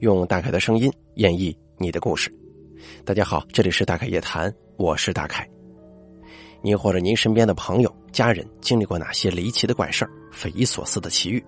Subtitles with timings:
[0.00, 2.32] 用大凯的声音演绎你的故事。
[3.04, 5.46] 大家好，这里是大凯夜谈，我是大凯。
[6.62, 11.44] 您或者您身边的朋友、家人经历过哪些离奇的怪事、匪夷所思的奇遇，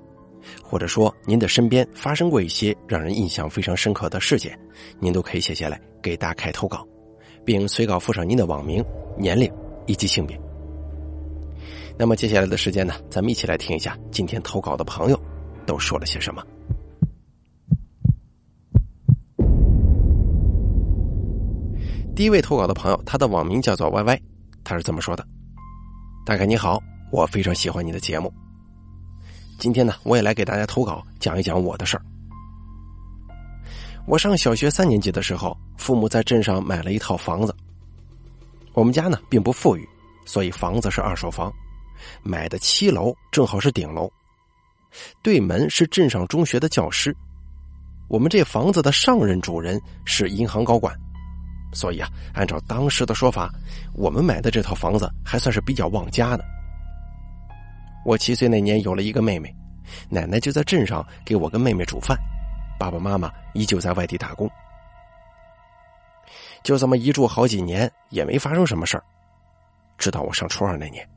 [0.62, 4.54] 或者说您的身边发生过一些让人印象非常深刻的事件，
[5.00, 6.86] 您都可以写下来给大凯投稿，
[7.46, 8.84] 并随稿附上您的网名、
[9.16, 9.50] 年龄
[9.86, 10.38] 以及性别。
[11.96, 15.18] 那么接下来的时间呢，咱们一起来听一下今天投稿的朋友
[15.64, 16.44] 都说了些什么。
[22.14, 24.22] 第一位投稿的朋友，他的网名叫做 Y Y，
[24.62, 25.26] 他是这么说的
[26.26, 26.78] ：“大概你好，
[27.10, 28.30] 我非常喜欢你的节目。
[29.58, 32.04] 今天呢，我也来给大家投稿，讲一讲我的事儿。
[34.06, 37.56] 我上小学三年级的时候，父母在镇上买了一套房子。
[38.74, 39.88] 我们家呢并不富裕，
[40.26, 41.50] 所以房子是二手房，
[42.22, 44.10] 买的七楼正好是顶楼，
[45.22, 47.16] 对门是镇上中学的教师。
[48.08, 50.94] 我们这房子的上任主人是银行高管。”
[51.72, 53.50] 所以啊，按照当时的说法，
[53.94, 56.44] 我们买的这套房子还算是比较旺家的。
[58.04, 59.54] 我七岁那年有了一个妹妹，
[60.08, 62.18] 奶奶就在镇上给我跟妹妹煮饭，
[62.78, 64.50] 爸爸妈妈依旧在外地打工。
[66.62, 69.04] 就这么一住好几年，也没发生什么事儿，
[69.98, 71.08] 直到我上初二那年。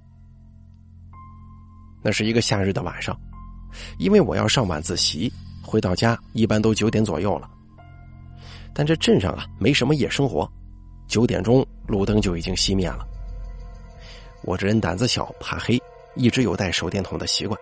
[2.01, 3.19] 那是一个夏日的晚上，
[3.97, 5.31] 因为我要上晚自习，
[5.63, 7.49] 回到家一般都九点左右了。
[8.77, 10.47] 但这镇上啊没什么夜生活，
[11.07, 13.07] 九点钟路灯就已经熄灭了。
[14.43, 15.81] 我这人胆子小，怕黑，
[16.15, 17.57] 一直有带手电筒的习惯。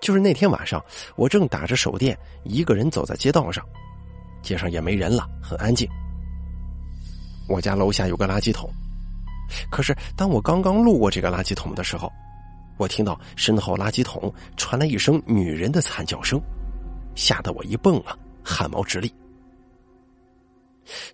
[0.00, 0.82] 就是那天晚上，
[1.16, 3.66] 我正打着手电，一个人走在街道上，
[4.40, 5.88] 街上也没人了，很安静。
[7.48, 8.70] 我家楼下有个垃圾桶，
[9.68, 12.10] 可是当我刚刚路过这个垃圾桶的时候，
[12.78, 16.40] 我听到身后垃圾桶传来一声女人的惨叫声，
[17.16, 19.12] 吓得我一蹦啊，汗毛直立。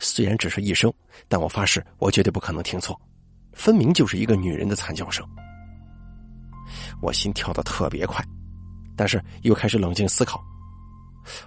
[0.00, 0.92] 虽然只是一声，
[1.28, 2.98] 但我发誓，我绝对不可能听错，
[3.52, 5.26] 分明就是一个女人的惨叫声。
[7.00, 8.24] 我心跳的特别快，
[8.96, 10.42] 但是又开始冷静思考，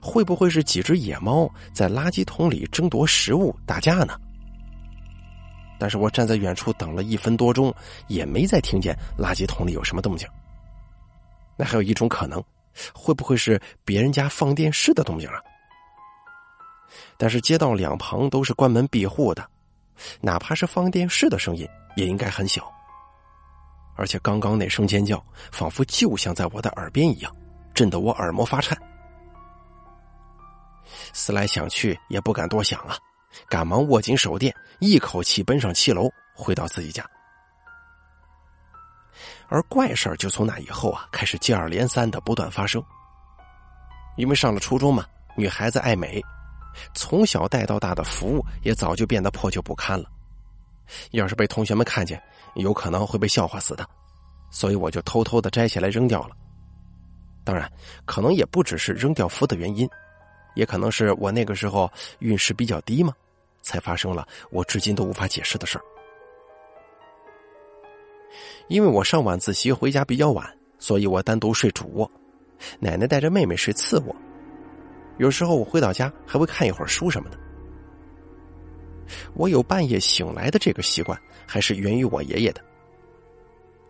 [0.02, 4.20] 会不会是几只野猫在垃圾桶里争夺食物打架呢？
[5.80, 7.74] 但是我站在远处等了一分多钟，
[8.08, 10.28] 也没再听见垃圾桶里有什么动静。
[11.58, 12.44] 那还有一种可能，
[12.94, 15.42] 会不会是别人家放电视的动静啊？
[17.22, 19.48] 但是街道两旁都是关门闭户的，
[20.22, 22.68] 哪怕是放电视的声音也应该很小。
[23.96, 27.32] 而且刚刚那声尖叫，仿佛就像在我的耳边一样，
[27.76, 28.76] 震得我耳膜发颤。
[31.14, 32.98] 思来想去也不敢多想啊，
[33.48, 37.08] 赶忙握紧手电，一口气奔上七楼，回到自己家。
[39.48, 42.84] 而怪事儿就从那以后啊，开始接二连三的不断发生。
[44.18, 45.06] 因为上了初中嘛，
[45.38, 46.20] 女孩子爱美。
[46.94, 50.06] 从小带到大的服也早就变得破旧不堪了，
[51.12, 52.22] 要是被同学们看见，
[52.56, 53.88] 有可能会被笑话死的，
[54.50, 56.36] 所以我就偷偷的摘下来扔掉了。
[57.44, 57.72] 当然，
[58.06, 59.90] 可能也不只是扔掉服的原因，
[60.56, 63.14] 也可能是我那个时候运势比较低嘛，
[63.62, 65.84] 才发生了我至今都无法解释的事儿。
[68.68, 72.10] 因为我上晚自习回家比较晚，所以我单独睡主卧，
[72.80, 74.16] 奶奶带着妹妹睡次卧。
[75.22, 77.38] 有时候我回到家还会看一会儿书什么的。
[79.36, 81.16] 我有半夜醒来的这个习惯，
[81.46, 82.62] 还是源于我爷爷的。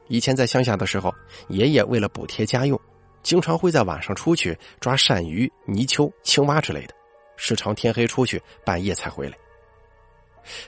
[0.10, 1.10] 以前在乡下的时候，
[1.48, 2.78] 爷爷为了补贴家用，
[3.24, 6.94] 经常会在晚上出去抓鳝鱼、泥鳅、青蛙之类的，
[7.38, 9.38] 时常天黑出去，半夜才回来。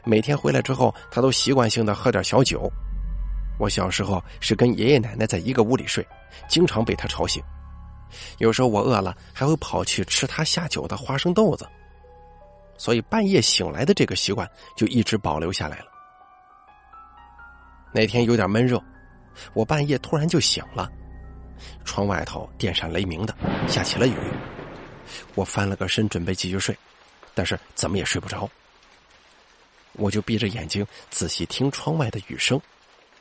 [0.05, 2.71] 每天回来之后，他都习惯性的喝点小酒。
[3.59, 6.07] 我小时候是跟爷爷奶奶在一个屋里睡，
[6.47, 7.43] 经常被他吵醒。
[8.37, 11.67] 有时候我饿了，还会跑去吃他下酒的花生豆子，
[12.77, 15.85] 所以半夜醒来的这个习惯就一直保留下来了。
[17.93, 18.81] 那天有点闷热，
[19.53, 20.91] 我半夜突然就醒了，
[21.85, 23.35] 窗外头电闪雷鸣的，
[23.67, 24.15] 下起了雨。
[25.35, 26.75] 我翻了个身准备继续睡，
[27.33, 28.49] 但是怎么也睡不着。
[29.93, 32.59] 我就闭着眼睛仔细听窗外的雨声，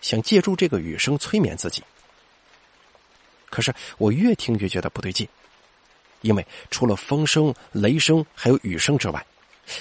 [0.01, 1.83] 想借助这个雨声催眠自己。
[3.53, 5.29] 可是我越听越觉得不对劲，
[6.23, 9.27] 因为除了风声、雷声还有雨声之外，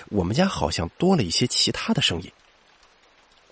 [0.09, 2.29] 我们家好像多了一些其他的声音。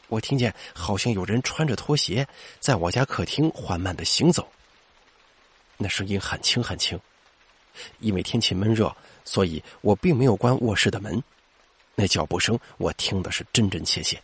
[0.10, 2.28] 我听见好像有人穿着拖鞋
[2.60, 4.46] 在我家客厅缓慢的行走。
[5.78, 7.00] 那声音很轻很轻，
[8.00, 8.94] 因为天气闷热，
[9.24, 11.24] 所以我并没有关卧室的门。
[11.96, 14.22] 那脚步声我听的是真真切切。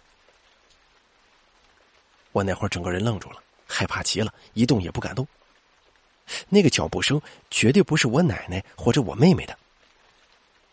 [2.34, 5.26] 我那会儿整个人愣住了，害怕极了，一动也不敢动。
[6.50, 9.58] 那个脚步声绝对不是我奶奶或者我妹妹的，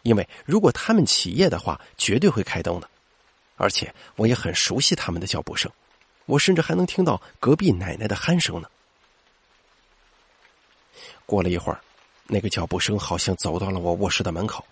[0.02, 2.88] 因为如果他们起夜的话，绝对会开灯的。
[3.56, 5.70] 而且我也很熟悉他们的脚步声，
[6.26, 8.68] 我甚至还能听到隔壁奶奶的鼾声呢。
[11.26, 11.80] 过了一会儿，
[12.26, 14.64] 那个脚步声好像走到了我卧室的门口。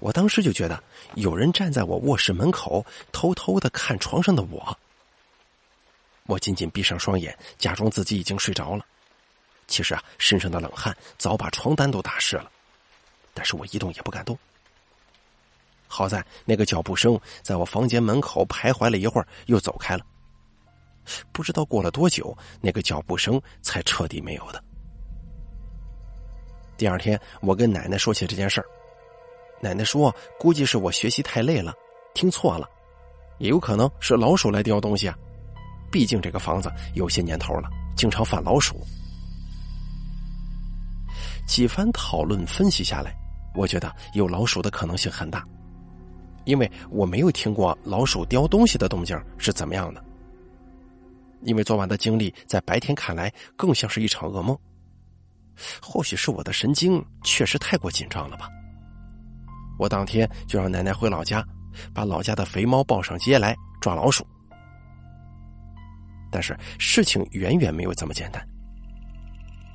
[0.00, 0.82] 我当时就觉得
[1.14, 4.78] 有人站在我卧室门口，偷偷的看床上的我。
[6.26, 8.84] 我紧紧闭上双眼，假装自己已经睡着了。
[9.72, 12.52] 其实啊，身上的冷汗早把床单都打湿了，
[13.32, 14.38] 但是我一动也不敢动。
[15.88, 20.04] 好在那个脚步声在我房间门口徘徊了一会儿，又走开了。
[21.32, 24.62] 不知道过了多久，那个脚步声才彻底没有的。
[26.76, 28.66] 第二天，我跟奶奶说起这件事儿，
[29.58, 31.74] 奶奶说：“估计是我学习太累了，
[32.12, 32.68] 听错了，
[33.38, 35.16] 也有可能是老鼠来叼东西啊。
[35.90, 38.78] 毕竟这个房子有些年头了，经常犯老鼠。”
[41.46, 43.14] 几番讨论分析下来，
[43.54, 45.44] 我觉得有老鼠的可能性很大，
[46.44, 50.02] 因为我没有听过老鼠叼东西的动静是怎么样的。
[51.42, 54.56] 因为昨晚的经历，在白天看来更像是一场噩梦。
[55.82, 58.48] 或许是我的神经确实太过紧张了吧。
[59.78, 61.44] 我当天就让奶奶回老家，
[61.92, 64.24] 把老家的肥猫抱上街来抓老鼠。
[66.30, 68.42] 但是事情远远没有这么简单。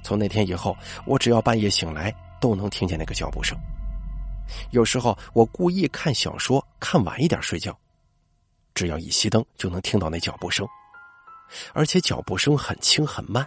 [0.07, 0.74] 从那天以后，
[1.06, 3.57] 我只要半夜醒来，都能听见那个脚步声。
[4.71, 7.77] 有时候我故意看小说，看晚一点睡觉，
[8.74, 10.65] 只要一熄灯，就能听到那脚步声，
[11.74, 13.45] 而且脚步声很轻很慢。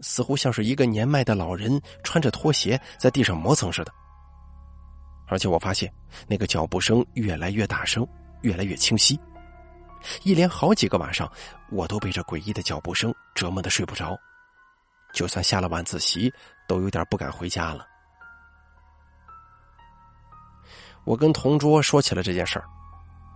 [0.00, 3.92] 似乎像是一个年迈的老人穿着拖鞋在地上磨蹭似的，
[5.28, 5.92] 而且我发现
[6.26, 8.04] 那个脚步声越来越大声，
[8.42, 9.16] 越来越清晰。
[10.24, 11.30] 一连好几个晚上，
[11.70, 14.18] 我都被这诡异的脚步声折磨的睡不着，
[15.14, 16.30] 就算下了晚自习，
[16.66, 17.86] 都有点不敢回家了。
[21.04, 22.64] 我跟同桌说起了这件事儿，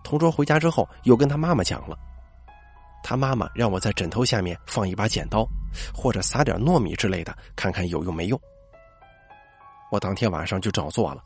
[0.02, 1.96] 同桌回家之后又跟他妈妈讲了。
[3.02, 5.46] 他妈妈让我在枕头下面放一把剪刀，
[5.94, 8.38] 或者撒点糯米之类的，看看有用没用。
[9.90, 11.22] 我当天晚上就照做了。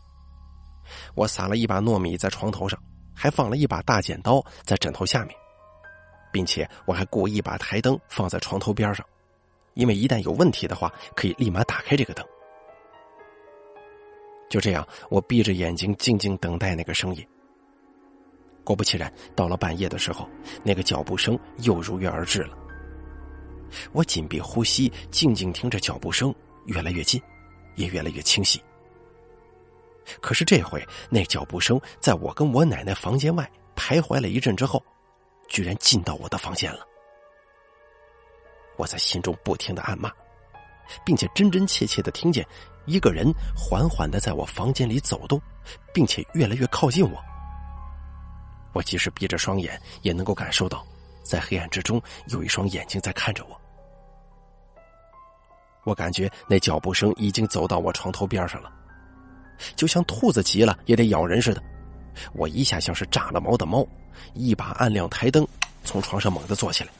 [1.14, 2.78] 我撒了一把糯米在床头上，
[3.14, 5.36] 还放了一把大剪刀在枕头下面，
[6.32, 9.06] 并且我还故意把台灯放在床头边上，
[9.74, 12.24] 因为一旦有问题的话，可以立马打开这个灯。
[14.48, 17.26] 就这样，我闭着眼睛静静等待那个声音。
[18.64, 20.28] 果不其然，到了半夜的时候，
[20.62, 22.56] 那个脚步声又如约而至了。
[23.92, 26.34] 我紧闭呼吸，静静听着脚步声
[26.66, 27.20] 越来越近，
[27.74, 28.62] 也越来越清晰。
[30.20, 34.84] 可是这回，那脚步声在我跟我奶奶房间外徘徊了一阵之后，
[35.48, 36.86] 居然进到我的房间了。
[38.82, 40.10] 我在心中不停的暗骂，
[41.04, 42.44] 并且真真切切的听见
[42.84, 45.40] 一个人缓缓的在我房间里走动，
[45.94, 47.22] 并且越来越靠近我。
[48.72, 50.84] 我即使闭着双眼，也能够感受到，
[51.22, 53.56] 在黑暗之中有一双眼睛在看着我。
[55.84, 58.72] 我感觉那脚步声已经走到我床头边上了，
[59.76, 61.62] 就像兔子急了也得咬人似的。
[62.34, 63.86] 我一下像是炸了毛的猫，
[64.34, 65.46] 一把按亮台灯，
[65.84, 66.90] 从床上猛地坐起来，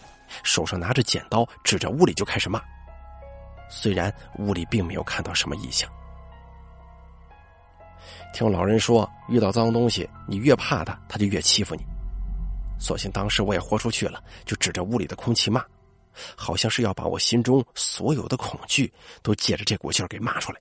[0.42, 2.62] 手上拿着剪刀，指着屋里就开始骂。
[3.68, 5.90] 虽然屋里并没有看到什么异象。
[8.34, 11.82] 听老人说，遇到脏东西，你越怕他，他就越欺负你。
[12.78, 15.64] 所幸当时我也豁出去了，就指着屋里的空气骂，
[16.36, 18.92] 好像是要把我心中所有的恐惧
[19.22, 20.60] 都借着这股劲儿给骂出来。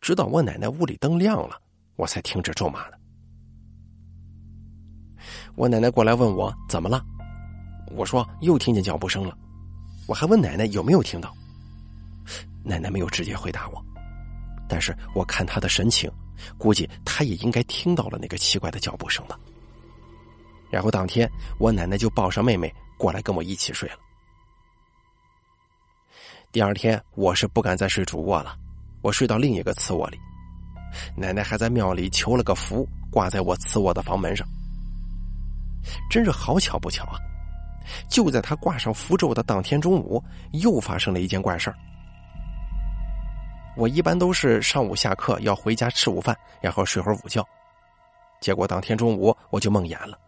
[0.00, 1.60] 直到我奶奶屋里灯亮了，
[1.96, 2.98] 我才停止咒骂的。
[5.56, 7.04] 我奶奶过来问我怎么了，
[7.90, 9.36] 我说又听见脚步声了。
[10.06, 11.34] 我还问奶奶有没有听到，
[12.62, 13.84] 奶奶没有直接回答我，
[14.68, 16.10] 但是我看她的神情。
[16.58, 19.38] 估计她也应该听到了那个奇怪的脚步声吧。
[20.70, 23.96] 然后当天，我奶奶就抱上妹妹过来跟我一起睡了。
[26.52, 28.54] 第二天，我是不敢再睡主卧了，
[29.00, 30.18] 我睡到另一个次卧里。
[31.16, 34.46] 奶奶还在庙里求了个符，挂在我次卧的房门上。
[36.10, 37.18] 真是好巧不巧啊！
[38.08, 41.76] 就在他挂上符咒的当天中午，又发生了一件怪事儿。
[43.76, 47.46] 我一般都是上午下课要回家吃午饭，然后睡会儿午觉。
[48.40, 50.18] 结果当天中午我就梦魇了，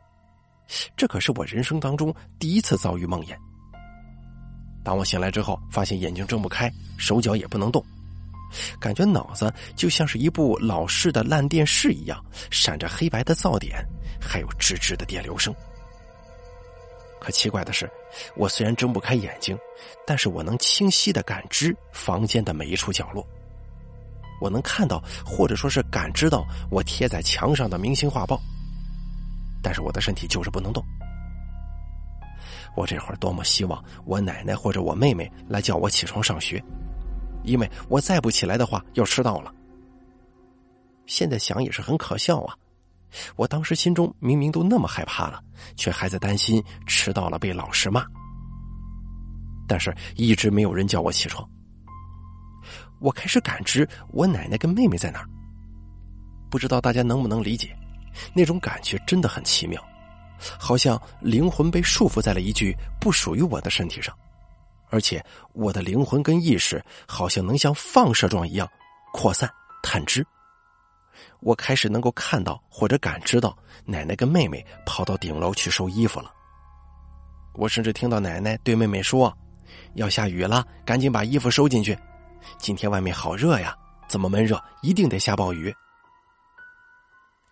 [0.97, 3.35] 这可是我人生当中第一次遭遇梦魇。
[4.85, 7.85] 当我醒来之后，发现眼睛睁不开，手脚也不能动，
[8.81, 13.85] 感觉脑子就像是一部老式的烂电视一样，闪着黑白的噪点，
[14.21, 15.55] 还有吱吱的电流声。
[17.21, 17.91] 可奇怪的是，
[18.37, 19.59] 我虽然睁不开眼睛，
[20.07, 23.27] 但是我能清晰的感知房间的每一处角落。
[24.41, 28.41] 我能看到或者说是感知到我贴在墙上的明星画报，
[29.63, 30.85] 但是我的身体就是不能动。
[32.77, 36.63] 我这会儿多么希望我奶奶或者我妹妹来叫我起床上学，
[37.43, 39.53] 因为我再不起来的话要迟到了。
[41.07, 42.55] 现在想也是很可笑啊！
[43.37, 45.43] 我当时心中明明都那么害怕了，
[45.77, 48.05] 却还在担心迟到了被老师骂。
[49.67, 51.49] 但是，一直没有人叫我起床。
[53.01, 55.29] 我开始感知我奶奶跟妹妹在哪儿。
[56.51, 57.77] 不知道大家能不能理解，
[58.35, 59.83] 那种感觉真的很奇妙，
[60.59, 64.17] 好像灵魂被束缚在了一具不属于我的身体上，
[64.91, 65.23] 而且
[65.53, 68.67] 我的灵魂跟意识好像能像放射状一样
[69.13, 69.49] 扩散、
[69.83, 70.27] 探知。
[71.41, 76.33] 我开始能够看到或者感知到奶奶跟妹妹跑到顶楼去收衣服了。
[77.55, 79.37] 我甚至听到奶奶对妹妹说。
[79.95, 81.99] 要下雨了，赶紧把衣服收进去。
[82.57, 83.77] 今天外面好热呀，
[84.09, 85.75] 这么闷热，一定得下暴雨。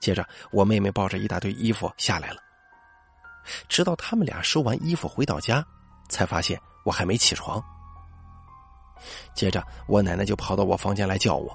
[0.00, 2.36] 接着，我妹妹抱着一大堆衣服下来了。
[3.68, 5.64] 直到他们俩收完衣服回到家，
[6.08, 7.62] 才发现我还没起床。
[9.34, 11.54] 接着，我奶奶就跑到我房间来叫我，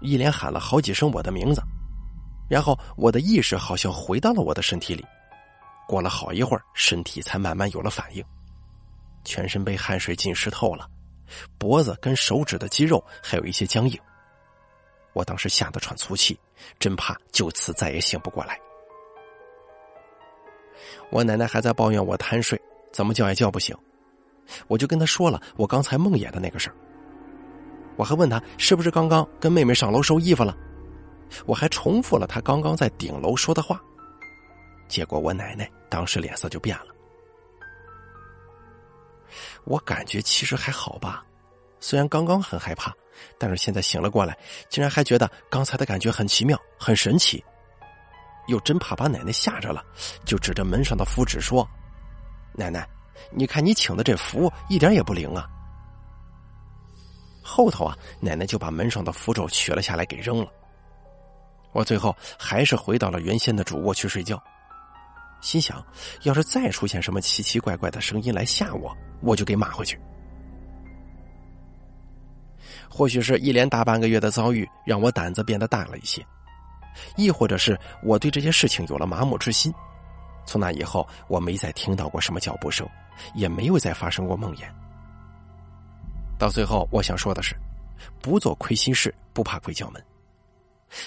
[0.00, 1.62] 一连喊了好几声我的名字，
[2.48, 5.04] 然后我的意识好像回到了我的身体里。
[5.86, 8.24] 过了好一会儿，身体才慢慢有了反应。
[9.24, 10.88] 全身被汗水浸湿透了，
[11.58, 13.98] 脖子跟手指的肌肉还有一些僵硬。
[15.14, 16.38] 我当时吓得喘粗气，
[16.78, 18.58] 真怕就此再也醒不过来。
[21.10, 22.60] 我奶奶还在抱怨我贪睡，
[22.92, 23.76] 怎么叫也叫不醒。
[24.66, 26.76] 我就跟她说了我刚才梦魇的那个事儿。
[27.98, 30.56] 我还问她是不是刚刚跟妹妹上楼收衣服了。
[31.44, 33.78] 我还重复了她刚刚在顶楼说的话。
[34.88, 36.86] 结果我奶奶当时脸色就变了。
[39.64, 41.22] 我感觉其实还好吧，
[41.80, 42.94] 虽然刚刚很害怕，
[43.36, 44.38] 但是现在醒了过来，
[44.70, 47.44] 竟然还觉得刚才的感觉很奇妙、很神奇。
[48.46, 49.84] 又真怕把奶奶吓着了，
[50.24, 51.68] 就指着门上的符纸说
[52.56, 52.88] ：“奶奶，
[53.30, 55.46] 你看你请的这符一点也不灵啊。”
[57.48, 60.52] 后头啊，奶奶就把门上的符咒取了下来给扔了。
[61.72, 64.42] 我最后还是回到了原先的主卧去睡觉。
[65.40, 65.82] 心想，
[66.24, 69.98] 要是再出现什么奇奇怪怪的声音来吓我，我就给骂回去。
[72.90, 76.24] 或许是一连大半个月的遭遇让我胆子变得大了一些，
[77.16, 79.72] 亦或者是我对这些事情有了麻木之心。
[80.44, 82.86] 从那以后，我没再听到过什么脚步声，
[83.34, 84.66] 也没有再发生过梦魇。
[86.38, 87.56] 到最后，我想说的是，
[88.22, 90.02] 不做亏心事，不怕鬼叫门。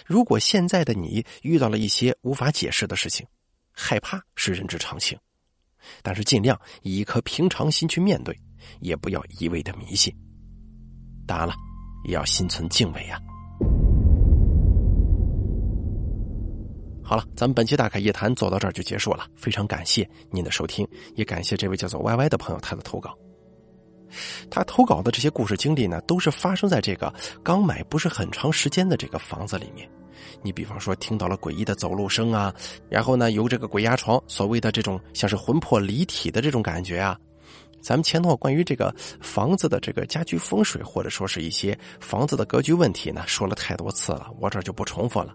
[0.05, 3.25] 如果现在的你遇到了一些无法解释的事情，
[3.71, 5.17] 害怕是人之常情，
[6.03, 8.37] 但是尽量以一颗平常心去面对，
[8.81, 10.13] 也不要一味的迷信。
[11.25, 11.53] 当然了，
[12.03, 13.17] 也要心存敬畏呀。
[17.01, 23.17] 好了，咱们本期大凯夜谈做到这儿就结束了，非常感谢您的收听，也感谢这位叫做 Y Y 的朋友他的投稿。
[24.49, 27.13] 他投稿的这些故事经历呢，都是发生在这个
[27.43, 29.89] 刚买不是很长时间的这个房子里面。
[30.43, 32.53] 你比方说听到了诡异的走路声啊，
[32.89, 37.17] 然后呢，有这个鬼压床，所谓的这种像是魂魄离体的这种感觉啊。
[37.81, 45.33] 咱们前头关于这个房子的这个家居风水，或者说是一些房子的格局问题呢，说了太多次了，我这就不重复了。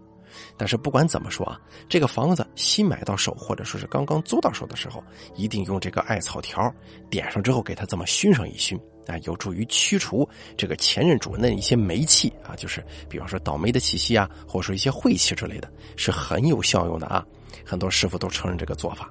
[0.57, 5.03] 但是不管怎么说啊，这个房子新买到手，或者说是刚刚租到手的时候，
[5.35, 6.73] 一定用这个艾草条
[7.11, 8.79] 点上之后，给它这么熏上一熏。
[9.07, 17.25] 啊，有助于驱除这个前任主人的一些霉气啊，就是比方说倒霉的气息啊，或者说一些晦气之类的，是很有效用的啊。
[17.65, 19.09] 很多师傅都承认这个做法。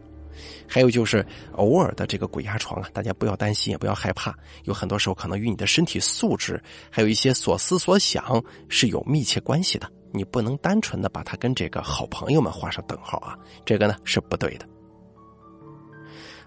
[0.67, 9.89] 还有就是偶尔的这个鬼压床啊，大家不要担心，也不要害怕，有很多时候可能与你的身体素质，还有一些所思所想是有密切关系的。
[10.15, 14.67] 你不能单纯的把它跟这个好朋友们画上等号啊，这个呢是不对的。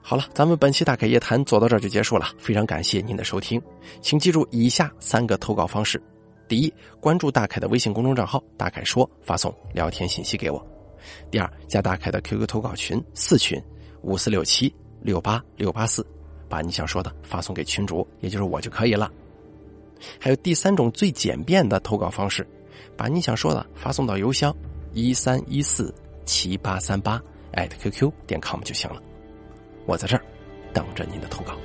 [0.01, 2.27] 好了，咱们本期大凯夜谈做到这儿就结束了。
[2.39, 3.61] 非常感谢您的收听，
[4.01, 6.03] 请记住以下三个投稿方式：
[6.49, 10.59] 第一，关注大凯的微信公众账号“大凯说”，发送聊天信息给我；
[11.31, 13.63] 第二，加大凯的 QQ 投稿群四群
[14.01, 16.07] 五四六七六八六八四，
[16.49, 19.13] 把你想说的发送给群主，也就是我就可以了。
[20.19, 22.47] 还有第三种最简便的投稿方式，
[22.99, 24.55] 把你想说的发送到邮箱
[24.93, 25.95] 一三一四
[26.27, 29.01] 七八三八艾特 @QQ 点 com 就行了。
[29.87, 30.23] 我在这儿
[30.75, 31.57] 等着您的投稿。